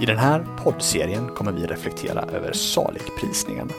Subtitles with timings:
[0.00, 3.72] I den här poddserien kommer vi reflektera över saligprisningarna.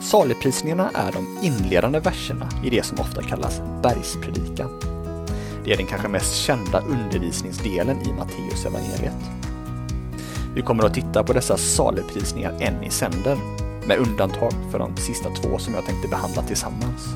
[0.00, 4.70] Saligprisningarna är de inledande verserna i det som ofta kallas bergspredikan.
[5.64, 9.30] Det är den kanske mest kända undervisningsdelen i Matteus evangeliet.
[10.54, 13.36] Vi kommer att titta på dessa saligprisningar en i sänder,
[13.86, 17.06] med undantag för de sista två som jag tänkte behandla tillsammans.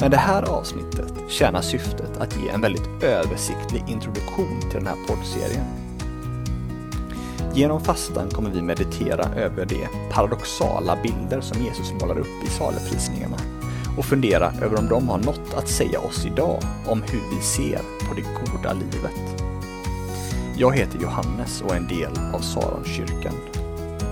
[0.00, 4.96] Men det här avsnittet tjänar syftet att ge en väldigt översiktlig introduktion till den här
[5.08, 5.85] poddserien.
[7.56, 13.36] Genom fastan kommer vi meditera över de paradoxala bilder som Jesus målar upp i saleprisningarna
[13.98, 17.78] och fundera över om de har något att säga oss idag om hur vi ser
[17.78, 19.44] på det goda livet.
[20.56, 23.34] Jag heter Johannes och är en del av Saronkyrkan.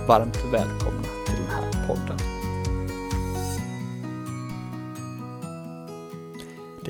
[0.08, 2.33] Varmt välkomna till den här podden.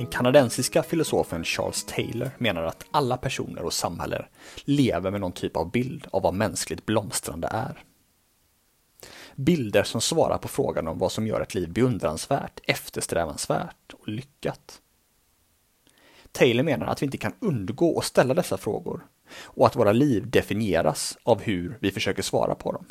[0.04, 4.22] Den kanadensiska filosofen Charles Taylor menar att alla personer och samhällen
[4.64, 7.84] lever med någon typ av bild av vad mänskligt blomstrande är.
[9.34, 14.80] Bilder som svarar på frågan om vad som gör ett liv beundransvärt, eftersträvansvärt och lyckat.
[16.32, 19.06] Taylor menar att vi inte kan undgå att ställa dessa frågor
[19.42, 22.84] och att våra liv definieras av hur vi försöker svara på dem.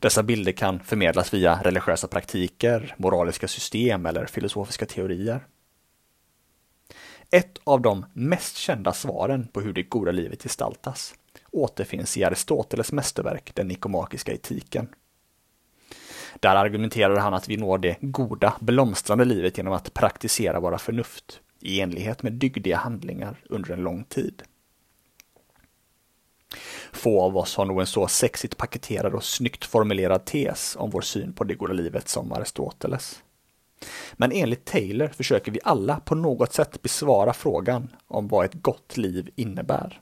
[0.00, 5.46] Dessa bilder kan förmedlas via religiösa praktiker, moraliska system eller filosofiska teorier.
[7.30, 11.14] Ett av de mest kända svaren på hur det goda livet gestaltas
[11.52, 14.88] återfinns i Aristoteles mästerverk Den nikomakiska etiken.
[16.40, 21.40] Där argumenterar han att vi når det goda, blomstrande livet genom att praktisera våra förnuft
[21.60, 24.42] i enlighet med dygdiga handlingar under en lång tid.
[26.92, 31.00] Få av oss har nog en så sexigt paketerad och snyggt formulerad tes om vår
[31.00, 33.22] syn på det goda livet som Aristoteles.
[34.12, 38.96] Men enligt Taylor försöker vi alla på något sätt besvara frågan om vad ett gott
[38.96, 40.00] liv innebär.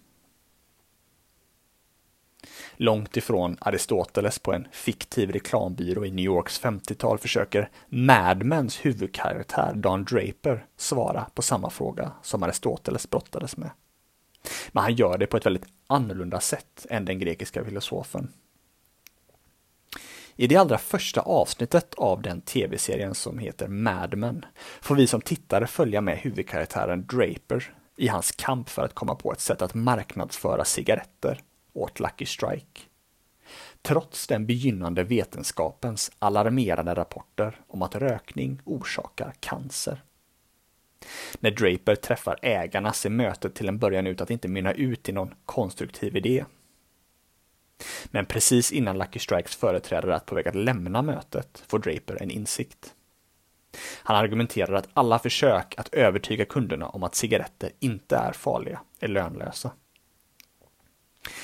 [2.76, 9.74] Långt ifrån Aristoteles på en fiktiv reklambyrå i New Yorks 50-tal försöker Mad Mens huvudkaraktär
[9.74, 13.70] Don Draper svara på samma fråga som Aristoteles brottades med.
[14.72, 18.33] Men han gör det på ett väldigt annorlunda sätt än den grekiska filosofen.
[20.40, 24.44] I det allra första avsnittet av den tv-serien som heter Mad Men
[24.80, 29.32] får vi som tittare följa med huvudkaraktären Draper i hans kamp för att komma på
[29.32, 31.40] ett sätt att marknadsföra cigaretter
[31.72, 32.80] åt Lucky Strike.
[33.82, 40.02] Trots den begynnande vetenskapens alarmerande rapporter om att rökning orsakar cancer.
[41.40, 45.12] När Draper träffar ägarna ser mötet till en början ut att inte mynna ut i
[45.12, 46.44] någon konstruktiv idé.
[48.05, 52.30] Men precis innan Lucky Strikes företrädare är på väg att lämna mötet får Draper en
[52.30, 52.94] insikt.
[54.02, 59.08] Han argumenterar att alla försök att övertyga kunderna om att cigaretter inte är farliga är
[59.08, 59.70] lönlösa.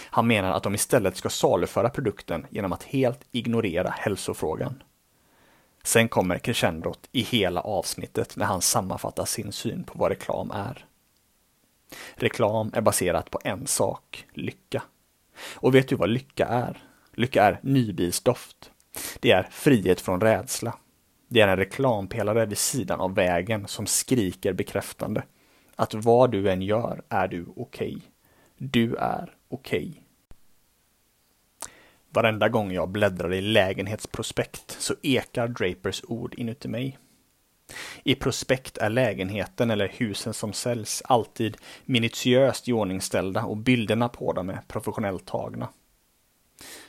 [0.04, 4.82] Han menar att de istället ska saluföra produkten genom att helt ignorera hälsofrågan.
[5.82, 10.86] Sen kommer crescendot i hela avsnittet när han sammanfattar sin syn på vad reklam är.
[12.14, 14.82] Reklam är baserat på en sak, lycka.
[15.54, 16.82] Och vet du vad lycka är?
[17.14, 18.70] Lycka är nybilsdoft.
[19.20, 20.78] Det är frihet från rädsla.
[21.28, 25.22] Det är en reklampelare vid sidan av vägen som skriker bekräftande.
[25.76, 27.96] Att vad du än gör är du okej.
[27.96, 28.00] Okay.
[28.56, 29.88] Du är okej.
[29.88, 30.00] Okay.
[32.08, 36.98] Varenda gång jag bläddrar i lägenhetsprospekt så ekar Drapers ord inuti mig.
[38.04, 44.50] I prospekt är lägenheten eller husen som säljs alltid minutiöst iordningställda och bilderna på dem
[44.50, 45.68] är professionellt tagna.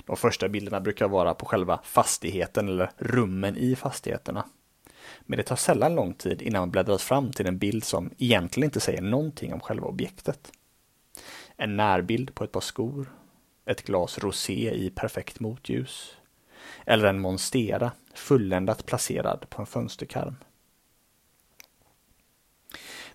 [0.06, 4.46] De första bilderna brukar vara på själva fastigheten eller rummen i fastigheterna.
[5.22, 8.67] Men det tar sällan lång tid innan man bläddras fram till en bild som egentligen
[8.67, 10.52] inte säger någonting om själva objektet.
[11.57, 13.12] En närbild på ett par skor,
[13.66, 16.17] ett glas rosé i perfekt motljus
[16.85, 20.35] eller en monstera fulländat placerad på en fönsterkarm.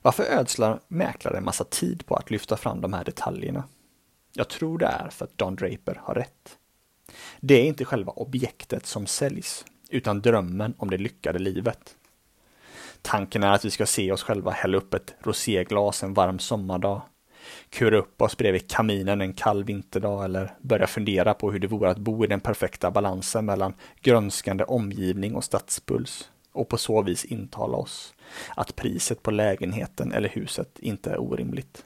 [0.03, 3.65] Varför ödslar mäklare en massa tid på att lyfta fram de här detaljerna?
[4.33, 6.59] Jag tror det är för att Don Draper har rätt.
[7.41, 11.97] Det är inte själva objektet som säljs, utan drömmen om det lyckade livet.
[13.03, 17.03] Tanken är att vi ska se oss själva hälla upp ett roséglas en varm sommardag,
[17.69, 21.91] kura upp oss bredvid kaminen en kall vinterdag eller börja fundera på hur det vore
[21.91, 27.25] att bo i den perfekta balansen mellan grönskande omgivning och stadspuls och på så vis
[27.25, 28.15] intala oss
[28.57, 31.85] att priset på lägenheten eller huset inte är orimligt.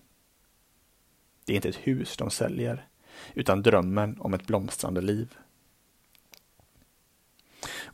[1.45, 2.89] Det är inte ett hus de säljer,
[3.35, 5.35] utan drömmen om ett blomstrande liv.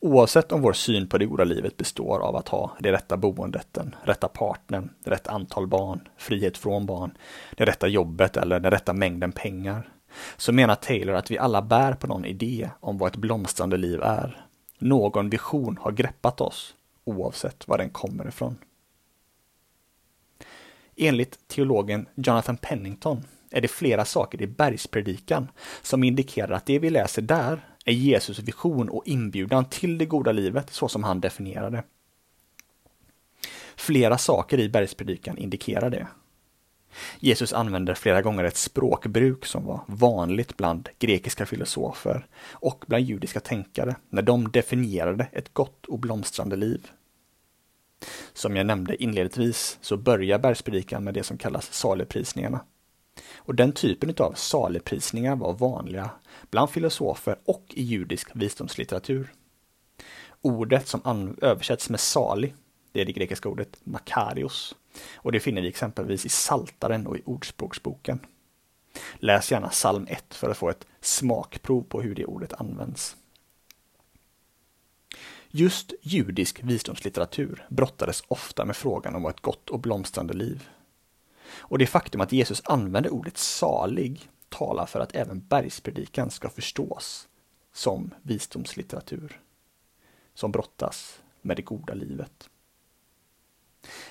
[0.01, 3.67] Oavsett om vår syn på det goda livet består av att ha det rätta boendet,
[3.73, 7.17] den rätta partnern, rätt antal barn, frihet från barn,
[7.57, 9.89] det rätta jobbet eller den rätta mängden pengar,
[10.37, 14.01] så menar Taylor att vi alla bär på någon idé om vad ett blomstrande liv
[14.03, 14.47] är.
[14.81, 16.75] Någon vision har greppat oss,
[17.05, 18.57] oavsett var den kommer ifrån.
[20.97, 25.49] Enligt teologen Jonathan Pennington är det flera saker i bergspredikan
[25.83, 30.33] som indikerar att det vi läser där är Jesus vision och inbjudan till det goda
[30.33, 31.85] livet så som han definierade.
[33.77, 36.07] Flera saker i bergspredikan indikerar det.
[37.19, 43.41] Jesus använder flera gånger ett språkbruk som var vanligt bland grekiska filosofer och bland judiska
[43.41, 46.91] tänkare när de definierade ett gott och blomstrande liv.
[48.33, 52.65] Som jag nämnde inledningsvis så börjar bergspredikan med det som kallas saligprisningarna.
[53.37, 56.11] Och den typen av saligprisningar var vanliga
[56.51, 59.33] bland filosofer och i judisk visdomslitteratur.
[60.43, 62.55] Ordet som översätts med salig,
[62.93, 64.75] det är det grekiska ordet makarios,
[65.15, 68.21] och det finner vi exempelvis i Saltaren och i Ordspråksboken.
[69.15, 73.17] Läs gärna psalm 1 för att få ett smakprov på hur det ordet används.
[75.49, 80.69] Just judisk visdomslitteratur brottades ofta med frågan om ett gott och blomstrande liv.
[81.53, 87.29] Och det faktum att Jesus använde ordet salig talar för att även bergspredikan ska förstås
[87.73, 89.41] som visdomslitteratur
[90.35, 92.51] som brottas med det goda livet.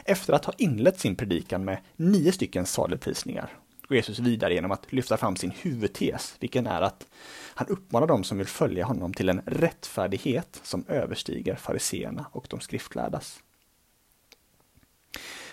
[0.04, 3.50] Efter att ha inlett sin predikan med nio stycken saligprisningar
[3.89, 7.07] går Jesus vidare genom att lyfta fram sin huvudtes, vilken är att
[7.56, 12.60] han uppmanar dem som vill följa honom till en rättfärdighet som överstiger fariseerna och de
[12.60, 13.39] skriftlärdas.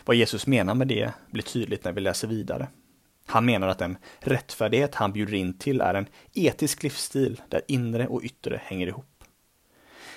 [0.05, 2.69] Vad Jesus menar med det blir tydligt när vi läser vidare.
[3.27, 8.07] Han menar att den rättfärdighet han bjuder in till är en etisk livsstil där inre
[8.07, 9.25] och yttre hänger ihop.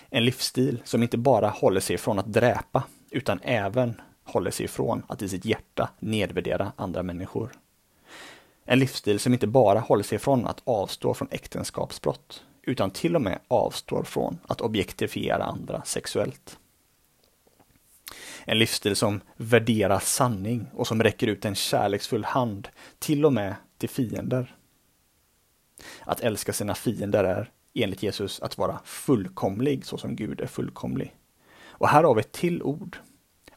[0.09, 5.03] En livsstil som inte bara håller sig från att dräpa, utan även håller sig ifrån
[5.07, 7.51] att i sitt hjärta nedvärdera andra människor.
[8.65, 13.21] En livsstil som inte bara håller sig ifrån att avstå från äktenskapsbrott, utan till och
[13.21, 16.57] med avstår från att objektifiera andra sexuellt.
[18.45, 22.69] En livsstil som värderar sanning och som räcker ut en kärleksfull hand,
[22.99, 24.55] till och med till fiender.
[26.01, 31.15] Att älska sina fiender är, enligt Jesus, att vara fullkomlig så som Gud är fullkomlig.
[31.79, 32.97] Och här har vi ett till ord.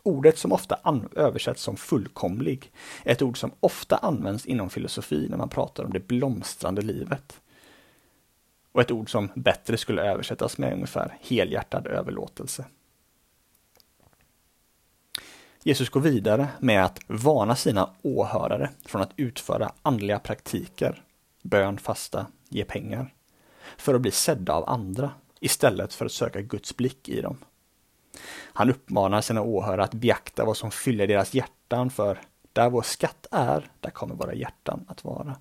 [0.02, 0.78] Ordet som ofta
[1.16, 2.72] översätts som fullkomlig
[3.04, 7.40] är ett ord som ofta används inom filosofi när man pratar om det blomstrande livet.
[8.72, 12.64] Och ett ord som bättre skulle översättas med ungefär helhjärtad överlåtelse.
[15.62, 21.02] Jesus går vidare med att varna sina åhörare från att utföra andliga praktiker,
[21.42, 23.14] bön, fasta, ge pengar,
[23.76, 25.10] för att bli sedda av andra
[25.40, 27.36] istället för att söka Guds blick i dem.
[28.52, 32.18] Han uppmanar sina åhörare att beakta vad som fyller deras hjärtan, för
[32.52, 35.36] där vår skatt är, där kommer våra hjärtan att vara.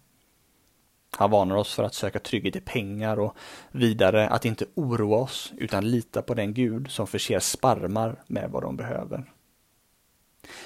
[1.17, 3.35] Han varnar oss för att söka trygghet i pengar och
[3.71, 8.63] vidare att inte oroa oss utan lita på den Gud som förser sparmar med vad
[8.63, 9.31] de behöver.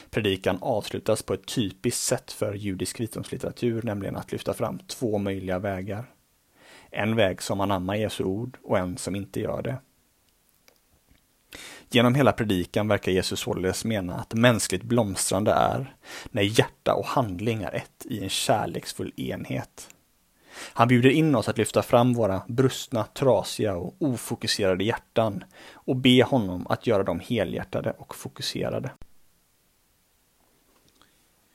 [0.10, 5.60] Predikan avslutas på ett typiskt sätt för judisk visdomslitteratur, nämligen att lyfta fram två möjliga
[5.60, 6.12] vägar.
[6.90, 9.78] En väg som anammar Jesu ord och en som inte gör det.
[11.89, 15.95] Genom hela predikan verkar Jesus således mena att mänskligt blomstrande är
[16.31, 19.89] när hjärta och handling är ett i en kärleksfull enhet.
[20.73, 26.23] Han bjuder in oss att lyfta fram våra brustna, trasiga och ofokuserade hjärtan och be
[26.23, 28.92] honom att göra dem helhjärtade och fokuserade.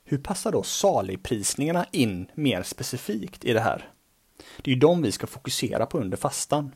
[0.03, 3.89] Hur passar då saligprisningarna in mer specifikt i det här?
[4.57, 6.71] Det är ju de vi ska fokusera på under fastan.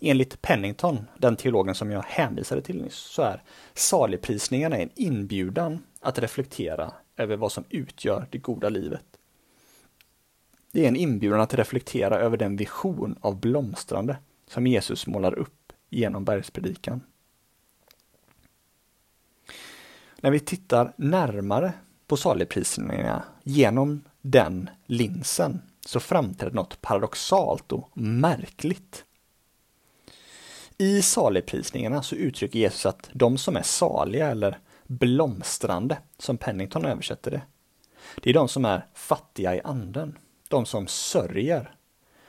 [0.00, 3.42] Enligt Pennington, den teologen som jag hänvisade till nyss, så är
[3.74, 9.04] saligprisningarna en inbjudan att reflektera över vad som utgör det goda livet.
[10.72, 15.72] Det är en inbjudan att reflektera över den vision av blomstrande som Jesus målar upp
[15.90, 17.00] genom bergspredikan.
[20.20, 21.72] När vi tittar närmare
[22.06, 29.04] på saligprisningarna genom den linsen så framträder något paradoxalt och märkligt.
[30.78, 37.30] I saligprisningarna så uttrycker Jesus att de som är saliga eller blomstrande, som Pennington översätter
[37.30, 37.42] det,
[38.22, 41.74] det är de som är fattiga i anden, de som sörjer,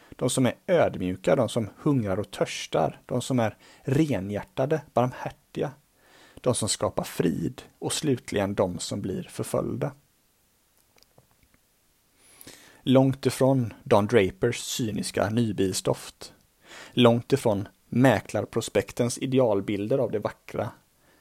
[0.09, 5.71] de som är ödmjuka, de som hungrar och törstar, de som är renhjärtade, barmhärtiga,
[6.41, 9.91] de som skapar frid och slutligen de som blir förföljda.
[12.81, 16.33] Långt ifrån Don Drapers cyniska nybilsdoft.
[16.93, 20.69] Långt ifrån mäklarprospektens idealbilder av det vackra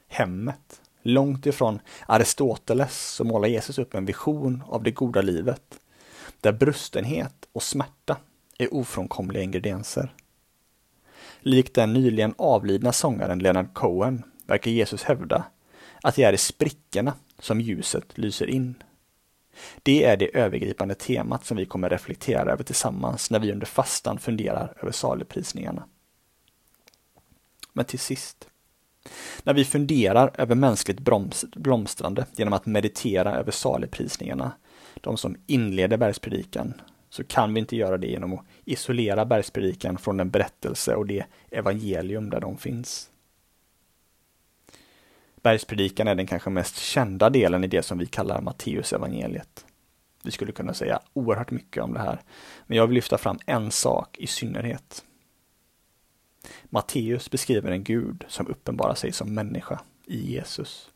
[0.09, 0.81] hemmet.
[1.03, 5.79] Långt ifrån Aristoteles så målar Jesus upp en vision av det goda livet.
[6.41, 8.17] där brustenhet och smärta
[8.59, 10.15] är ofrånkomliga ingredienser.
[11.41, 15.45] Likt den nyligen avlidna sångaren Leonard Cohen verkar Jesus hävda
[16.03, 18.75] att det är i sprickorna som ljuset lyser in.
[19.83, 24.19] Det är det övergripande temat som vi kommer reflektera över tillsammans när vi under fastan
[24.19, 25.85] funderar över saligprisningarna.
[27.73, 28.49] Men till sist,
[29.43, 31.01] när vi funderar över mänskligt
[31.57, 34.53] blomstrande genom att meditera över saligprisningarna,
[35.01, 36.75] de som inleder bergspredikan,
[37.11, 41.25] så kan vi inte göra det genom att isolera bergspredikan från den berättelse och det
[41.51, 43.11] evangelium där de finns.
[45.43, 49.67] Bergspredikan är den kanske mest kända delen i det som vi kallar Matteusevangeliet.
[50.25, 52.21] Vi skulle kunna säga oerhört mycket om det här,
[52.67, 55.05] men jag vill lyfta fram en sak i synnerhet.
[56.75, 60.91] Matteus beskriver en Gud som uppenbarar sig som människa i Jesus.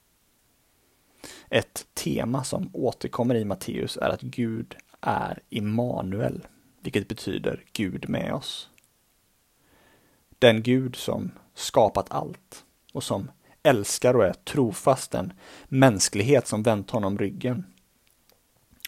[1.50, 6.46] Ett tema som återkommer i Matteus är att Gud är Immanuel,
[6.80, 8.70] vilket betyder Gud med oss.
[10.38, 13.30] Den Gud som skapat allt och som
[13.62, 15.32] älskar och är trofast den
[15.64, 17.64] mänsklighet som vänt honom ryggen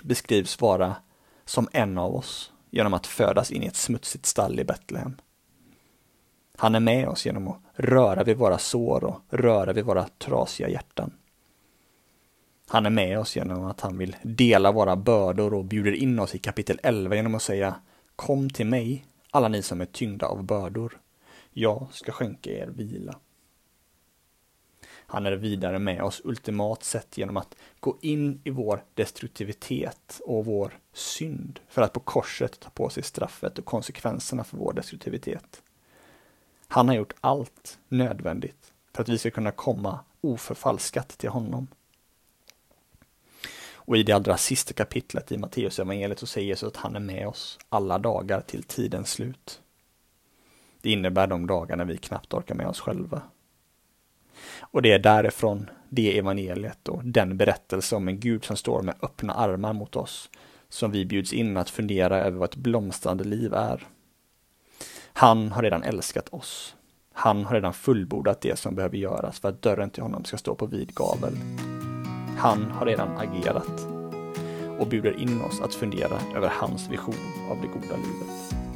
[0.02, 0.96] beskrivs vara
[1.44, 5.16] som en av oss genom att födas in i ett smutsigt stall i Betlehem.
[6.60, 10.68] Han är med oss genom att röra vid våra sår och röra vid våra trasiga
[10.68, 11.12] hjärtan.
[12.68, 16.34] Han är med oss genom att han vill dela våra bördor och bjuder in oss
[16.34, 17.74] i kapitel 11 genom att säga
[18.16, 21.00] Kom till mig, alla ni som är tyngda av bördor.
[21.52, 23.18] Jag ska skänka er vila.
[24.90, 30.44] Han är vidare med oss ultimat sett genom att gå in i vår destruktivitet och
[30.44, 35.62] vår synd för att på korset ta på sig straffet och konsekvenserna för vår destruktivitet.
[36.68, 41.66] Han har gjort allt nödvändigt för att vi ska kunna komma oförfalskat till honom.
[43.72, 47.00] Och i det allra sista kapitlet i Matteus evangeliet så säger Jesus att han är
[47.00, 49.60] med oss alla dagar till tidens slut.
[50.80, 53.22] Det innebär de dagar när vi knappt orkar med oss själva.
[54.60, 58.94] Och det är därifrån det evangeliet och den berättelse om en Gud som står med
[59.02, 60.30] öppna armar mot oss
[60.68, 63.86] som vi bjuds in att fundera över vad ett blomstrande liv är.
[65.18, 66.76] Han har redan älskat oss.
[67.12, 70.54] Han har redan fullbordat det som behöver göras för att dörren till honom ska stå
[70.54, 71.36] på vid gavel.
[72.38, 73.86] Han har redan agerat
[74.78, 77.14] och bjuder in oss att fundera över hans vision
[77.50, 78.67] av det goda livet.